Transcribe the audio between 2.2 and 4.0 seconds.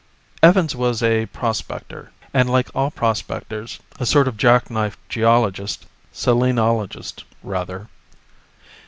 and like all prospectors,